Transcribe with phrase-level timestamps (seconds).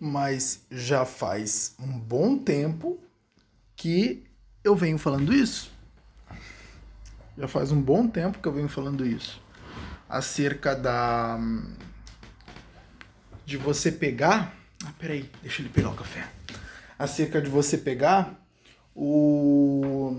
[0.00, 2.98] mas já faz um bom tempo
[3.76, 4.24] que
[4.64, 5.70] eu venho falando isso.
[7.36, 9.42] Já faz um bom tempo que eu venho falando isso.
[10.08, 11.38] Acerca da.
[13.44, 14.54] de você pegar.
[14.84, 16.26] Ah, peraí, deixa ele pegar o café.
[16.98, 18.34] Acerca de você pegar
[18.94, 20.16] o.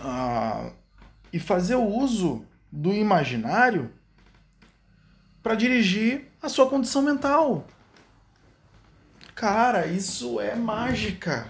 [0.00, 0.70] Ah,
[1.32, 3.90] e fazer o uso do imaginário
[5.42, 7.66] para dirigir a sua condição mental.
[9.34, 11.48] Cara, isso é mágica.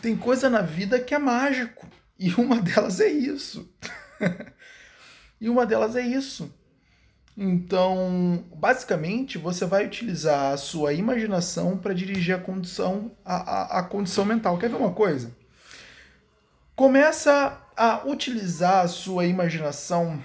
[0.00, 1.86] Tem coisa na vida que é mágico.
[2.18, 3.70] E uma delas é isso.
[5.40, 6.52] e uma delas é isso.
[7.36, 13.82] Então, basicamente, você vai utilizar a sua imaginação para dirigir a condição, a, a, a,
[13.82, 14.56] condição mental.
[14.56, 15.36] Quer ver uma coisa?
[16.74, 20.22] Começa a utilizar a sua imaginação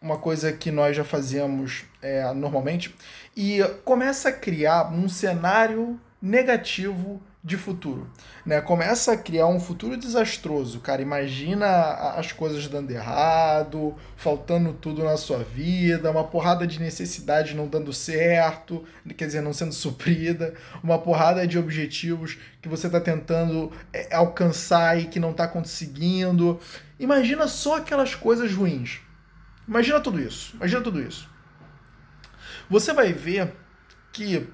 [0.00, 2.94] uma coisa que nós já fazíamos é, normalmente,
[3.36, 8.10] e começa a criar um cenário negativo de futuro.
[8.44, 8.60] Né?
[8.60, 10.80] Começa a criar um futuro desastroso.
[10.80, 11.66] Cara, imagina
[12.16, 17.92] as coisas dando errado, faltando tudo na sua vida, uma porrada de necessidade não dando
[17.92, 18.84] certo,
[19.16, 25.00] quer dizer, não sendo suprida, uma porrada de objetivos que você está tentando é, alcançar
[25.00, 26.58] e que não está conseguindo.
[26.98, 29.05] Imagina só aquelas coisas ruins.
[29.66, 30.54] Imagina tudo isso.
[30.56, 31.28] Imagina tudo isso.
[32.68, 33.54] Você vai ver
[34.12, 34.48] que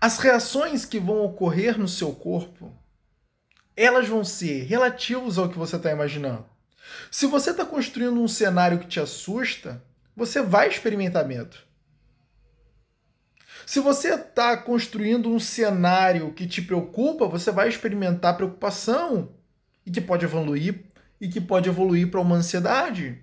[0.00, 2.72] as reações que vão ocorrer no seu corpo,
[3.76, 6.46] elas vão ser relativas ao que você está imaginando.
[7.10, 9.82] Se você está construindo um cenário que te assusta,
[10.16, 11.56] você vai experimentar medo.
[13.66, 19.34] Se você está construindo um cenário que te preocupa, você vai experimentar preocupação
[19.84, 20.86] e que pode evoluir
[21.20, 23.22] e que pode evoluir para uma ansiedade.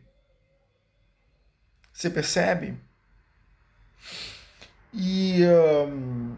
[1.96, 2.78] Você percebe?
[4.94, 5.40] E,
[5.88, 6.36] um,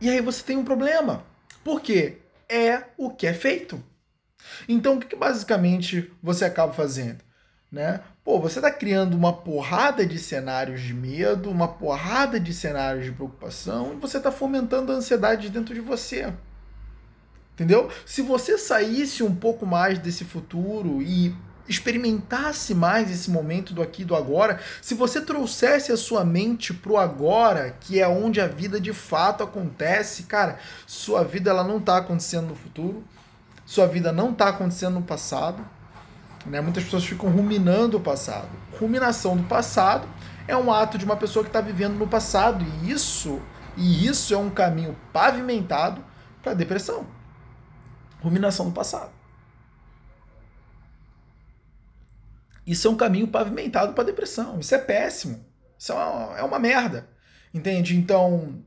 [0.00, 1.24] e aí você tem um problema.
[1.64, 2.18] Por quê?
[2.48, 3.82] É o que é feito.
[4.68, 7.18] Então, o que, que basicamente você acaba fazendo?
[7.70, 8.00] Né?
[8.22, 13.10] Pô, você está criando uma porrada de cenários de medo, uma porrada de cenários de
[13.10, 16.32] preocupação, e você está fomentando a ansiedade dentro de você.
[17.54, 17.90] Entendeu?
[18.06, 21.34] Se você saísse um pouco mais desse futuro e
[21.72, 26.72] experimentasse mais esse momento do aqui e do agora, se você trouxesse a sua mente
[26.72, 31.78] pro agora, que é onde a vida de fato acontece, cara, sua vida ela não
[31.78, 33.02] está acontecendo no futuro,
[33.64, 35.64] sua vida não está acontecendo no passado,
[36.44, 36.60] né?
[36.60, 38.48] Muitas pessoas ficam ruminando o passado.
[38.78, 40.08] Ruminação do passado
[40.46, 43.40] é um ato de uma pessoa que está vivendo no passado e isso
[43.76, 46.04] e isso é um caminho pavimentado
[46.42, 47.06] para depressão.
[48.20, 49.21] Ruminação do passado.
[52.66, 54.58] Isso é um caminho pavimentado para depressão.
[54.60, 55.44] Isso é péssimo.
[55.78, 57.08] Isso é uma, é uma merda.
[57.52, 57.96] Entende?
[57.96, 58.62] Então,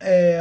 [0.00, 0.40] é,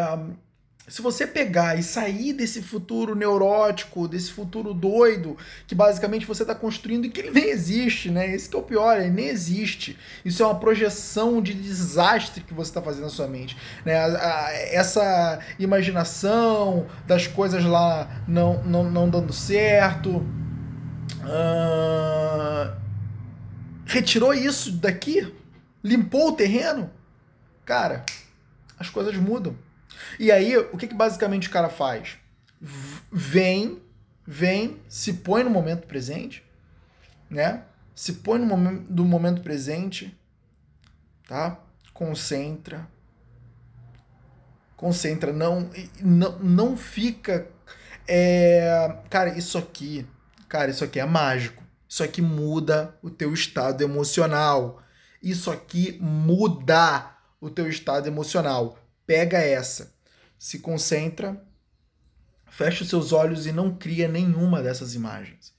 [0.88, 5.36] se você pegar e sair desse futuro neurótico, desse futuro doido,
[5.68, 8.34] que basicamente você está construindo e que ele nem existe, né?
[8.34, 9.98] Esse que é o pior, ele nem existe.
[10.24, 13.58] Isso é uma projeção de desastre que você está fazendo na sua mente.
[13.84, 13.98] Né?
[13.98, 20.24] A, a, essa imaginação das coisas lá não, não, não dando certo
[23.96, 25.34] retirou isso daqui,
[25.84, 26.92] limpou o terreno,
[27.66, 28.06] cara,
[28.78, 29.58] as coisas mudam.
[30.20, 32.18] E aí, o que, que basicamente o cara faz?
[33.12, 33.82] Vem,
[34.26, 36.44] vem, se põe no momento presente,
[37.30, 37.64] né?
[37.94, 40.18] Se põe no momento, do momento presente,
[41.28, 41.60] tá?
[41.94, 42.88] Concentra.
[44.76, 45.70] Concentra, não,
[46.02, 47.48] não, não fica.
[48.08, 50.06] É, cara, isso aqui
[50.56, 51.62] Cara, isso aqui é mágico.
[51.96, 54.84] Isso aqui muda o teu estado emocional.
[55.24, 58.78] Isso aqui muda o teu estado emocional.
[59.08, 59.96] Pega essa.
[60.38, 61.42] Se concentra,
[62.50, 65.54] fecha os seus olhos e não cria nenhuma dessas imagens.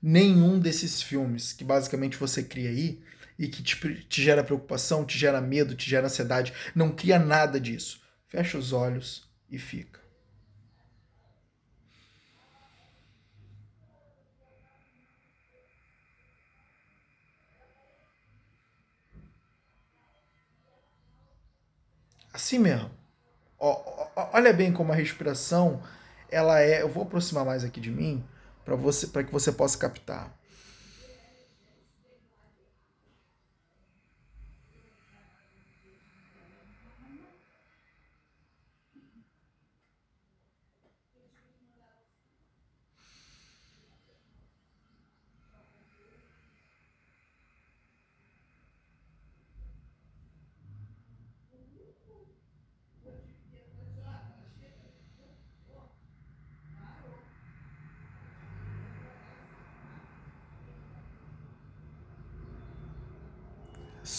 [0.00, 3.02] Nenhum desses filmes que basicamente você cria aí
[3.38, 6.54] e que te, te gera preocupação, te gera medo, te gera ansiedade.
[6.74, 8.00] Não cria nada disso.
[8.26, 10.00] Fecha os olhos e fica.
[22.34, 22.90] Assim mesmo.
[23.60, 25.80] olha bem como a respiração,
[26.28, 26.82] ela é.
[26.82, 28.24] Eu vou aproximar mais aqui de mim
[28.64, 30.36] para você, para que você possa captar.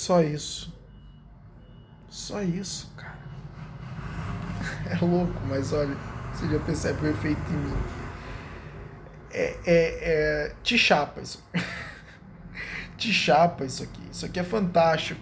[0.06, 0.72] Só isso.
[2.08, 3.18] Só isso, cara.
[4.88, 5.96] É louco, mas olha,
[6.32, 7.74] você já percebe o efeito em mim.
[9.32, 11.44] É, é, é, te chapa isso.
[12.98, 14.02] te chapa isso aqui.
[14.12, 15.20] Isso aqui é fantástico.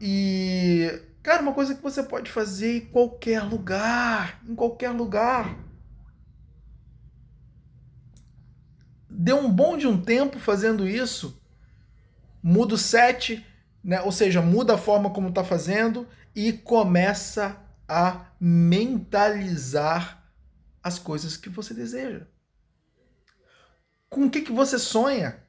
[0.00, 4.40] E, cara, uma coisa que você pode fazer em qualquer lugar.
[4.48, 5.56] Em qualquer lugar.
[9.10, 11.42] Deu um bom de um tempo fazendo isso.
[12.46, 13.42] Muda o set,
[13.82, 14.02] né?
[14.02, 17.56] ou seja, muda a forma como está fazendo e começa
[17.88, 20.30] a mentalizar
[20.82, 22.26] as coisas que você deseja.
[24.10, 25.42] Com o que, que você sonha?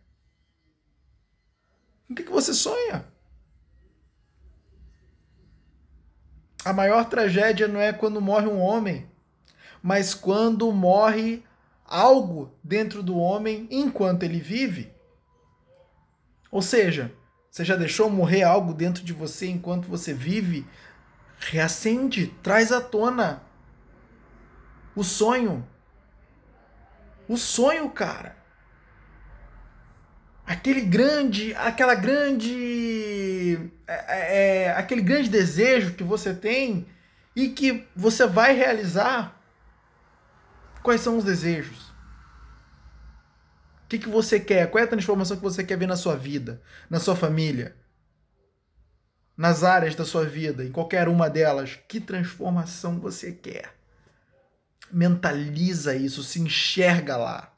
[2.07, 3.05] Com o que, que você sonha?
[6.63, 9.05] A maior tragédia não é quando morre um homem,
[9.83, 11.43] mas quando morre
[11.83, 14.94] algo dentro do homem enquanto ele vive.
[16.55, 17.11] Ou seja,
[17.51, 20.65] você já deixou morrer algo dentro de você enquanto você vive?
[21.37, 23.43] Reacende, traz à tona
[24.95, 25.67] o sonho.
[27.27, 28.37] O sonho, cara.
[30.45, 36.87] Aquele grande, aquela grande, é, é, aquele grande desejo que você tem
[37.35, 39.37] e que você vai realizar.
[40.81, 41.84] Quais são os desejos?
[43.85, 44.69] O que, que você quer?
[44.69, 47.75] Qual é a transformação que você quer ver na sua vida, na sua família?
[49.37, 53.73] nas áreas da sua vida, em qualquer uma delas, que transformação você quer.
[54.91, 57.53] Mentaliza isso, se enxerga lá.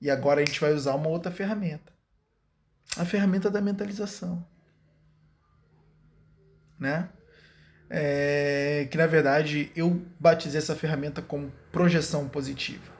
[0.00, 1.92] E agora a gente vai usar uma outra ferramenta.
[2.96, 4.46] A ferramenta da mentalização.
[6.78, 7.08] Né?
[7.88, 12.95] É, que na verdade eu batizei essa ferramenta como projeção positiva.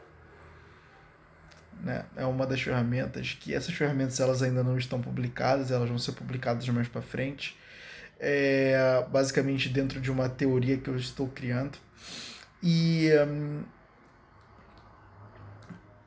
[1.86, 2.04] Né?
[2.16, 6.12] É uma das ferramentas que essas ferramentas elas ainda não estão publicadas, elas vão ser
[6.12, 7.56] publicadas mais para frente.
[8.18, 11.78] É, basicamente dentro de uma teoria que eu estou criando.
[12.60, 13.62] E hum,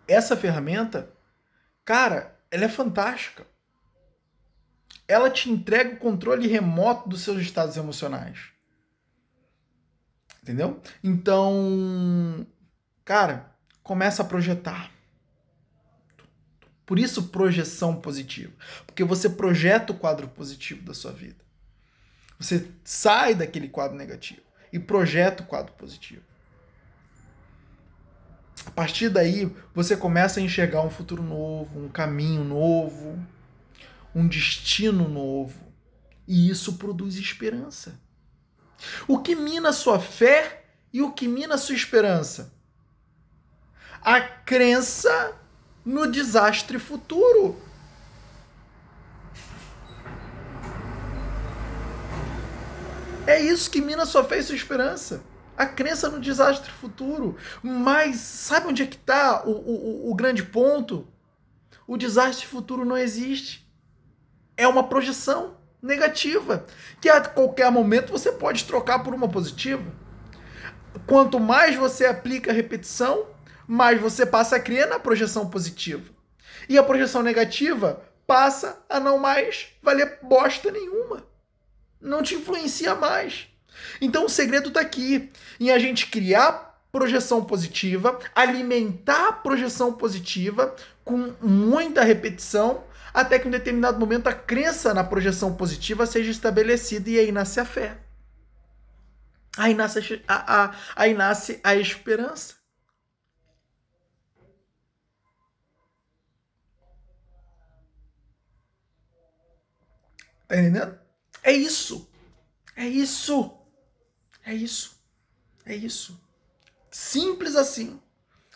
[0.05, 1.09] essa ferramenta,
[1.85, 3.47] cara, ela é fantástica.
[5.07, 8.49] Ela te entrega o controle remoto dos seus estados emocionais.
[10.43, 10.81] Entendeu?
[11.01, 12.45] Então,
[13.05, 14.98] cara, começa a projetar
[16.89, 18.51] por isso, projeção positiva.
[18.87, 21.37] Porque você projeta o quadro positivo da sua vida.
[22.39, 24.41] Você sai daquele quadro negativo
[24.73, 26.23] e projeta o quadro positivo.
[28.65, 33.23] A partir daí, você começa a enxergar um futuro novo, um caminho novo,
[34.15, 35.59] um destino novo.
[36.27, 37.99] E isso produz esperança.
[39.07, 42.51] O que mina a sua fé e o que mina a sua esperança?
[44.01, 45.38] A crença
[45.89, 47.59] no desastre futuro.
[53.25, 55.23] É isso que mina sua fé e sua esperança.
[55.57, 57.37] A crença no desastre futuro.
[57.63, 61.07] Mas sabe onde é que está o, o, o grande ponto?
[61.87, 63.67] O desastre futuro não existe.
[64.55, 66.67] É uma projeção negativa
[67.01, 69.83] que a qualquer momento você pode trocar por uma positiva.
[71.07, 73.25] Quanto mais você aplica repetição,
[73.71, 76.11] mas você passa a crer na projeção positiva.
[76.67, 81.23] E a projeção negativa passa a não mais valer bosta nenhuma.
[82.01, 83.47] Não te influencia mais.
[84.01, 90.75] Então o segredo está aqui em a gente criar projeção positiva, alimentar a projeção positiva
[91.05, 92.83] com muita repetição,
[93.13, 97.31] até que em um determinado momento a crença na projeção positiva seja estabelecida e aí
[97.31, 97.99] nasce a fé.
[99.55, 102.58] Aí nasce a, a, aí nasce a esperança.
[110.49, 110.97] Tá entendendo?
[111.43, 112.09] É isso.
[112.75, 113.55] É isso.
[114.43, 114.99] É isso.
[115.63, 116.19] É isso.
[116.89, 118.01] Simples assim.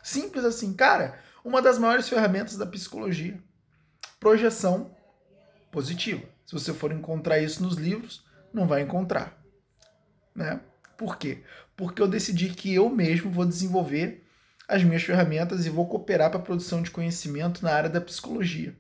[0.01, 0.73] Simples assim.
[0.73, 3.39] Cara, uma das maiores ferramentas da psicologia.
[4.19, 4.95] Projeção
[5.71, 6.23] positiva.
[6.45, 9.39] Se você for encontrar isso nos livros, não vai encontrar.
[10.33, 10.59] Né?
[10.97, 11.43] Por quê?
[11.77, 14.25] Porque eu decidi que eu mesmo vou desenvolver
[14.67, 18.75] as minhas ferramentas e vou cooperar para a produção de conhecimento na área da psicologia.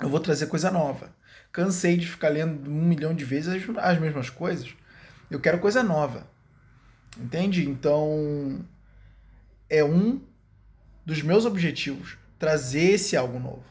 [0.00, 1.14] Eu vou trazer coisa nova.
[1.52, 4.74] Cansei de ficar lendo um milhão de vezes as mesmas coisas.
[5.30, 6.26] Eu quero coisa nova.
[7.18, 7.68] Entende?
[7.68, 8.64] Então,
[9.68, 10.20] é um
[11.04, 13.64] dos meus objetivos trazer esse algo novo.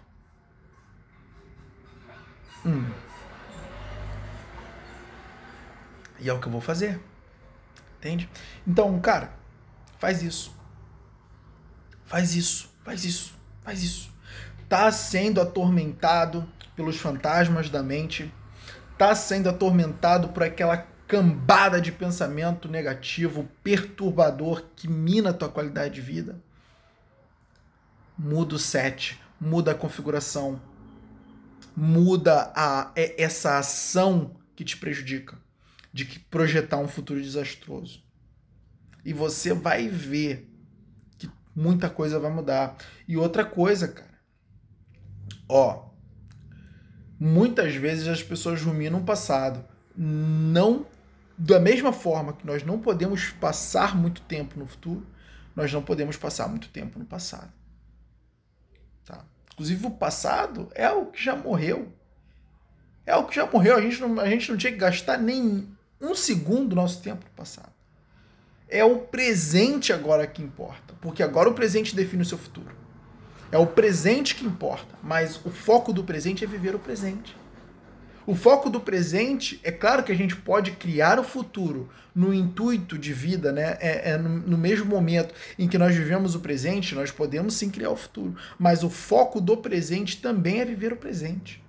[2.65, 2.89] Hum.
[6.19, 7.00] E é o que eu vou fazer.
[8.00, 8.29] Entende?
[8.65, 9.33] Então, cara,
[10.00, 10.55] faz isso.
[12.05, 14.12] Faz isso, faz isso, faz isso.
[14.69, 18.34] Tá sendo atormentado pelos fantasmas da mente,
[18.98, 20.77] tá sendo atormentado por aquela
[21.08, 26.41] cambada de pensamento negativo, perturbador que mina a tua qualidade de vida,
[28.17, 30.60] muda o set, muda a configuração,
[31.75, 35.38] muda a, é, essa ação que te prejudica,
[35.91, 38.03] de projetar um futuro desastroso.
[39.03, 40.50] E você vai ver
[41.17, 42.75] que muita coisa vai mudar.
[43.08, 44.20] E outra coisa, cara,
[45.48, 45.84] ó,
[47.19, 49.63] muitas vezes as pessoas ruminam o passado.
[49.95, 50.86] Não
[51.38, 55.05] da mesma forma que nós não podemos passar muito tempo no futuro,
[55.55, 57.51] nós não podemos passar muito tempo no passado.
[59.05, 59.24] Tá?
[59.53, 61.91] Inclusive, o passado é o que já morreu.
[63.05, 63.75] É o que já morreu.
[63.77, 65.69] A gente não, a gente não tinha que gastar nem
[66.01, 67.72] um segundo do nosso tempo no passado.
[68.67, 70.93] É o presente agora que importa.
[71.00, 72.75] Porque agora o presente define o seu futuro.
[73.51, 74.95] É o presente que importa.
[75.01, 77.35] Mas o foco do presente é viver o presente.
[78.27, 82.97] O foco do presente, é claro que a gente pode criar o futuro no intuito
[82.97, 83.77] de vida, né?
[83.79, 87.69] É, é no, no, mesmo momento em que nós vivemos o presente, nós podemos sim
[87.69, 88.35] criar o futuro.
[88.57, 91.63] Mas o foco do presente também é viver o presente.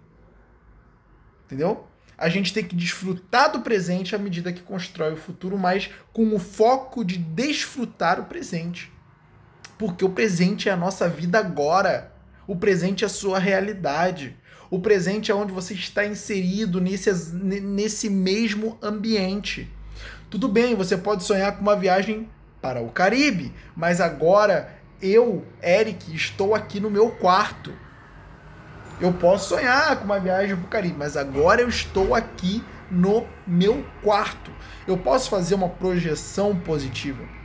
[1.44, 1.86] Entendeu?
[2.16, 6.34] A gente tem que desfrutar do presente à medida que constrói o futuro, mas com
[6.34, 8.90] o foco de desfrutar o presente.
[9.78, 12.12] Porque o presente é a nossa vida agora.
[12.46, 14.36] O presente é a sua realidade.
[14.70, 19.70] O presente é onde você está inserido nesse, nesse mesmo ambiente.
[20.28, 22.28] Tudo bem, você pode sonhar com uma viagem
[22.60, 27.72] para o Caribe, mas agora eu, Eric, estou aqui no meu quarto.
[29.00, 33.24] Eu posso sonhar com uma viagem para o Caribe, mas agora eu estou aqui no
[33.46, 34.50] meu quarto.
[34.86, 37.35] Eu posso fazer uma projeção positiva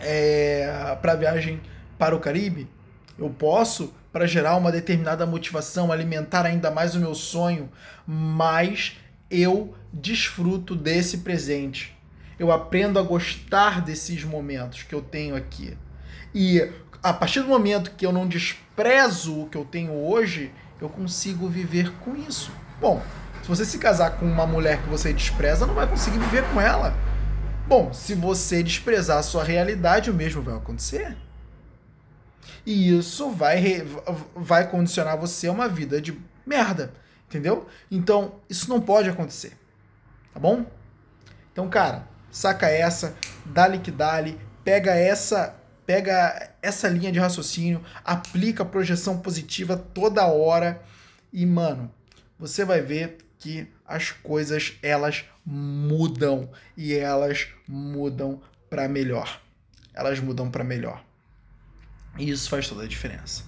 [0.00, 1.60] é, para a viagem
[1.98, 2.68] para o Caribe?
[3.18, 7.68] Eu posso para gerar uma determinada motivação, alimentar ainda mais o meu sonho,
[8.06, 8.96] mas
[9.30, 11.94] eu desfruto desse presente.
[12.38, 15.76] Eu aprendo a gostar desses momentos que eu tenho aqui.
[16.34, 16.66] E
[17.02, 20.50] a partir do momento que eu não desprezo o que eu tenho hoje,
[20.80, 22.50] eu consigo viver com isso.
[22.80, 23.02] Bom,
[23.42, 26.60] se você se casar com uma mulher que você despreza, não vai conseguir viver com
[26.60, 26.94] ela.
[27.68, 31.16] Bom, se você desprezar a sua realidade, o mesmo vai acontecer.
[32.64, 33.84] E isso vai,
[34.36, 36.92] vai condicionar você a uma vida de merda.
[37.28, 37.66] Entendeu?
[37.90, 39.58] Então, isso não pode acontecer.
[40.32, 40.64] Tá bom?
[41.52, 48.62] Então, cara, saca essa, dá-lhe que dá-lhe, pega essa, pega essa linha de raciocínio, aplica
[48.62, 50.80] a projeção positiva toda hora
[51.32, 51.92] e, mano,
[52.38, 59.40] você vai ver que as coisas elas mudam e elas mudam para melhor.
[59.94, 61.04] Elas mudam para melhor.
[62.18, 63.44] E isso faz toda a diferença.